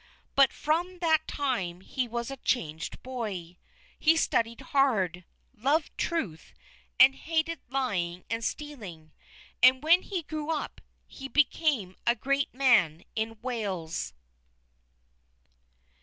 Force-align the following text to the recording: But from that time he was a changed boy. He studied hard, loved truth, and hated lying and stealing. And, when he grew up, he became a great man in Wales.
But 0.33 0.51
from 0.51 0.97
that 0.97 1.27
time 1.27 1.81
he 1.81 2.07
was 2.07 2.31
a 2.31 2.37
changed 2.37 3.03
boy. 3.03 3.57
He 3.99 4.17
studied 4.17 4.61
hard, 4.61 5.25
loved 5.53 5.95
truth, 5.95 6.55
and 6.99 7.13
hated 7.13 7.59
lying 7.69 8.25
and 8.27 8.43
stealing. 8.43 9.11
And, 9.61 9.83
when 9.83 10.01
he 10.01 10.23
grew 10.23 10.49
up, 10.49 10.81
he 11.05 11.27
became 11.27 11.95
a 12.07 12.15
great 12.15 12.51
man 12.51 13.03
in 13.15 13.39
Wales. 13.43 14.13